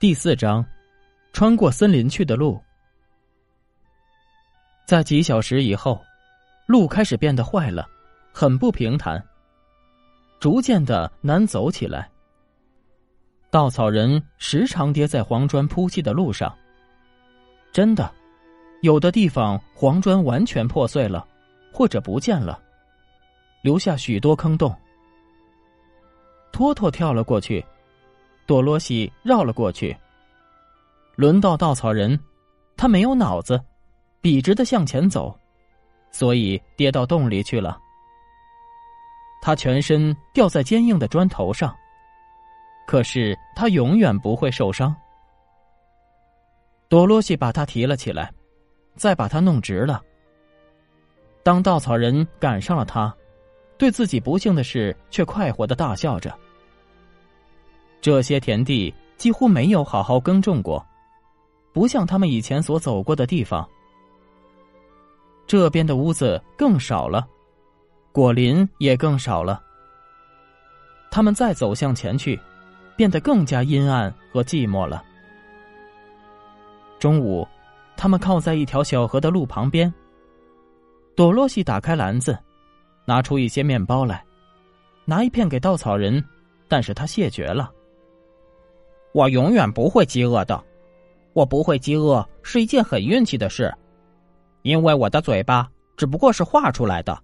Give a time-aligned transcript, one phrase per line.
[0.00, 0.64] 第四章，
[1.32, 2.62] 穿过森林去的路。
[4.86, 6.00] 在几小时以后，
[6.66, 7.84] 路开始变得坏了，
[8.32, 9.20] 很不平坦，
[10.38, 12.08] 逐渐的难走起来。
[13.50, 16.56] 稻草人时常跌在黄砖铺砌的路上。
[17.72, 18.08] 真的，
[18.82, 21.26] 有的地方黄砖完全破碎了，
[21.72, 22.62] 或者不见了，
[23.62, 24.72] 留下许多坑洞。
[26.52, 27.66] 托托跳了过去。
[28.48, 29.94] 多罗西绕了过去。
[31.16, 32.18] 轮到稻草人，
[32.78, 33.60] 他没有脑子，
[34.22, 35.38] 笔直的向前走，
[36.10, 37.78] 所以跌到洞里去了。
[39.42, 41.76] 他全身掉在坚硬的砖头上，
[42.86, 44.96] 可是他永远不会受伤。
[46.88, 48.32] 多罗西把他提了起来，
[48.96, 50.02] 再把他弄直了。
[51.42, 53.14] 当稻草人赶上了他，
[53.76, 56.34] 对自己不幸的事却快活的大笑着。
[58.00, 60.84] 这些田地几乎没有好好耕种过，
[61.72, 63.68] 不像他们以前所走过的地方。
[65.46, 67.26] 这边的屋子更少了，
[68.12, 69.62] 果林也更少了。
[71.10, 72.38] 他们再走向前去，
[72.96, 75.02] 变得更加阴暗和寂寞了。
[76.98, 77.46] 中午，
[77.96, 79.92] 他们靠在一条小河的路旁边。
[81.16, 82.38] 朵洛西打开篮子，
[83.06, 84.24] 拿出一些面包来，
[85.04, 86.22] 拿一片给稻草人，
[86.68, 87.72] 但是他谢绝了。
[89.18, 90.64] 我永远不会饥饿的，
[91.32, 93.76] 我不会饥饿是一件很运气的事，
[94.62, 97.20] 因为我的嘴巴只不过是画出来的。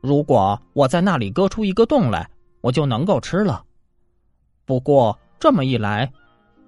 [0.00, 2.28] 如果我在那里割出一个洞来，
[2.62, 3.64] 我就能够吃了。
[4.64, 6.12] 不过这么一来，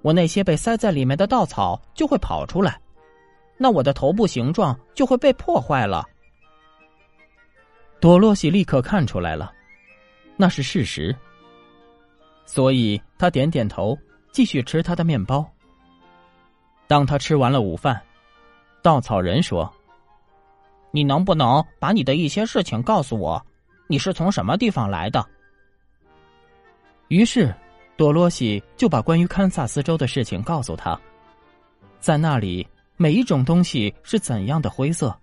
[0.01, 2.81] 我那些被塞在里面的稻草就会跑出来，
[3.57, 6.07] 那我的头部形状就会被破坏了。
[7.99, 9.53] 多洛西立刻看出来了，
[10.37, 11.13] 那是事实，
[12.47, 13.99] 所以他点点头。
[14.33, 15.45] 继续吃他的面包。
[16.87, 18.01] 当他吃完了午饭，
[18.83, 19.73] 稻草人说
[20.91, 23.45] ：“你能不能把你的一些事情告诉我？
[23.87, 25.25] 你是从什么地方来的？”
[27.09, 27.55] 于是，
[27.97, 30.99] 多罗西就把关于堪萨斯州的事情告诉他。
[31.99, 35.17] 在那里，每一种东西是怎样的灰色，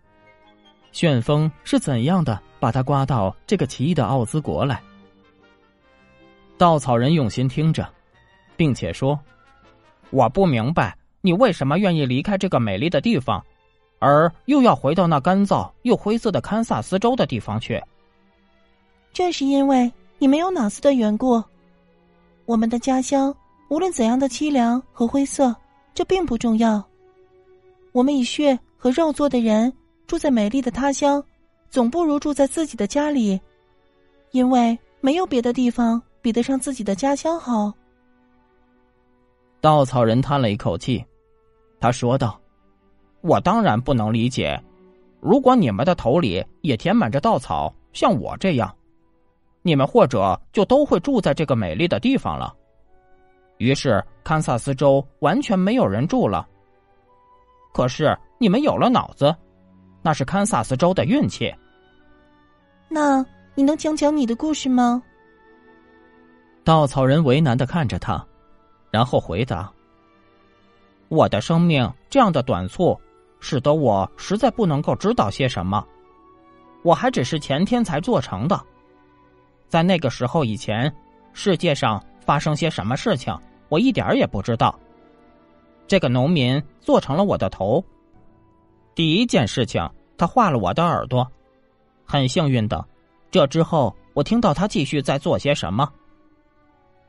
[0.91, 4.81] 旋风是怎样的把它刮到这个奇异的奥兹国来。
[6.57, 7.96] 稻草人用心听着。
[8.57, 9.17] 并且说
[10.11, 13.41] ：“我不明白你为什么愿意离开这个美丽的地方，
[13.99, 17.81] 而又要回到那干燥又灰色的堪萨斯州的地方去。
[19.13, 21.41] 这是因为你没有脑子的缘故。
[22.45, 23.33] 我们的家乡
[23.69, 25.55] 无论怎样的凄凉和灰色，
[25.93, 26.83] 这并不重要。
[27.91, 29.71] 我们以血和肉做的人
[30.05, 31.23] 住在美丽的他乡，
[31.69, 33.39] 总不如住在自己的家里，
[34.31, 37.73] 因为没有别的地方比得上自己的家乡好。”
[39.67, 41.05] 稻草人叹了一口气，
[41.77, 42.39] 他说道
[43.19, 44.57] ：“我当然不能理解，
[45.19, 48.73] 如果你们的头里也填满着稻草，像我这样，
[49.63, 52.55] 你们或者就都会住在这个美丽的地方了。
[53.57, 56.47] 于是，堪萨斯州完全没有人住了。
[57.73, 59.35] 可是，你们有了脑子，
[60.01, 61.53] 那是堪萨斯州的运气。
[62.87, 63.21] 那
[63.53, 65.03] 你能讲讲你的故事吗？”
[66.63, 68.25] 稻草人为难的看着他。
[68.89, 69.71] 然后回答
[71.09, 72.99] ：“我的生命这样的短促，
[73.39, 75.85] 使得我实在不能够知道些什么。
[76.83, 78.59] 我还只是前天才做成的，
[79.67, 80.93] 在那个时候以前，
[81.33, 83.37] 世界上发生些什么事情，
[83.67, 84.77] 我一点也不知道。
[85.85, 87.83] 这个农民做成了我的头，
[88.95, 91.29] 第一件事情，他画了我的耳朵。
[92.05, 92.85] 很幸运的，
[93.29, 95.91] 这之后我听到他继续在做些什么。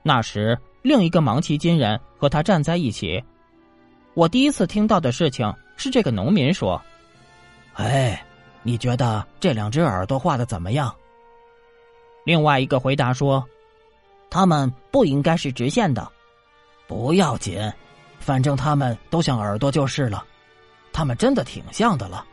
[0.02, 0.58] 那时。”
[0.88, 3.22] 另一个芒奇金人和他站在一起。
[4.14, 6.80] 我第一次听到的事情是这个农民说
[7.76, 8.24] ：“哎，
[8.62, 10.90] 你觉得这两只耳朵画的怎么样？”
[12.24, 13.46] 另外一个回答说
[14.30, 16.10] ：“他们不应该是直线的。”
[16.88, 17.70] 不要紧，
[18.18, 20.24] 反正他们都像耳朵就是了。
[20.90, 22.24] 他们真的挺像的了。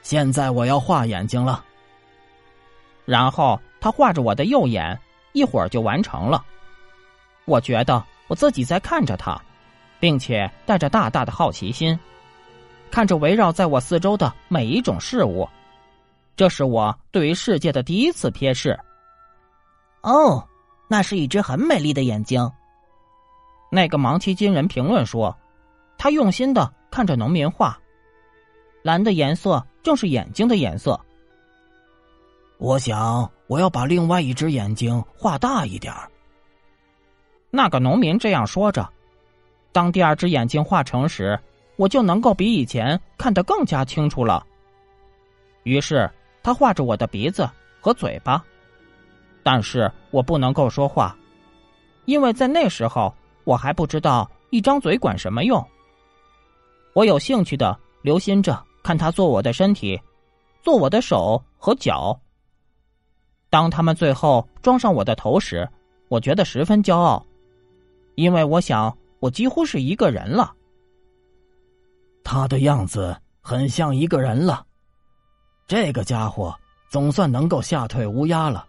[0.00, 1.62] 现在我要画眼睛了。
[3.04, 4.98] 然后他画着我的右眼，
[5.34, 6.42] 一会儿就完成了。
[7.48, 9.40] 我觉得我自己在看着他，
[9.98, 11.98] 并且带着大大的好奇心，
[12.90, 15.48] 看着围绕在我四周的每一种事物。
[16.36, 18.78] 这是我对于世界的第一次瞥视。
[20.02, 20.46] 哦，
[20.88, 22.52] 那是一只很美丽的眼睛。
[23.72, 25.34] 那个盲奇金人评论说
[25.96, 27.78] ：“他用心的看着农民画，
[28.82, 31.00] 蓝的颜色正是眼睛的颜色。”
[32.60, 36.10] 我想我要把另外一只眼睛画大一点儿。
[37.50, 38.88] 那个农民这样说着，
[39.72, 41.38] 当第二只眼睛画成时，
[41.76, 44.44] 我就能够比以前看得更加清楚了。
[45.62, 46.10] 于是
[46.42, 47.48] 他画着我的鼻子
[47.80, 48.44] 和嘴巴，
[49.42, 51.16] 但是我不能够说话，
[52.04, 53.14] 因为在那时候
[53.44, 55.64] 我还不知道一张嘴管什么用。
[56.94, 60.00] 我有兴趣的留心着看他做我的身体，
[60.62, 62.18] 做我的手和脚。
[63.50, 65.68] 当他们最后装上我的头时，
[66.08, 67.24] 我觉得十分骄傲，
[68.18, 68.98] 因为我想。
[69.20, 70.54] 我几乎是一个人了。
[72.22, 74.64] 他的样子很像一个人了，
[75.66, 76.56] 这个家伙
[76.88, 78.64] 总算能够吓退乌鸦了。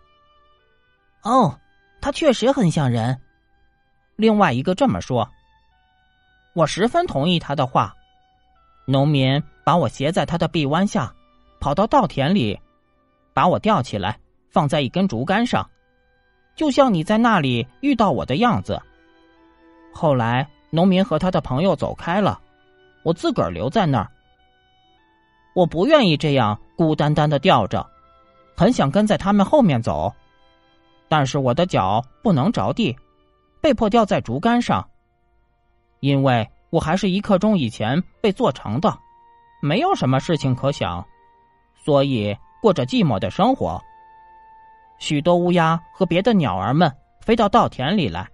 [1.22, 1.56] 哦，
[2.02, 3.22] 他确实很像人。
[4.16, 5.30] 另外一个这么说，
[6.56, 7.96] 我十分同意他的话。
[8.88, 11.14] 农民把我斜在他的臂弯下，
[11.60, 12.60] 跑到稻田里，
[13.36, 14.20] 把我吊起来，
[14.50, 15.70] 放在一根竹竿上，
[16.56, 18.82] 就像你在那里遇到我的样子。
[19.92, 22.40] 后来，农民和他的朋友走开了，
[23.04, 24.10] 我自个儿留在那儿。
[25.56, 27.86] 我不愿意这样孤单单的吊着，
[28.56, 30.14] 很想跟在他们后面走，
[31.08, 32.96] 但是我的脚不能着地，
[33.62, 34.88] 被迫吊在竹竿上。
[36.00, 38.98] 因为我还是一刻钟以前被做成的，
[39.62, 41.06] 没有什么事情可想，
[41.84, 43.82] 所以过着寂寞的生活。
[44.98, 46.90] 许多乌鸦和别的鸟儿们
[47.22, 48.30] 飞到稻田里来。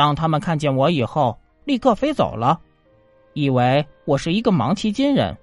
[0.00, 2.58] 当他们看见我以后，立刻飞走了，
[3.34, 5.36] 以为我是一个盲奇金人。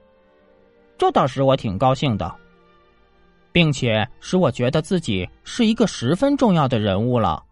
[0.98, 2.33] 这倒使我挺高兴的，
[3.51, 7.44] 并且使我觉得自己是一个十分重要的人物了。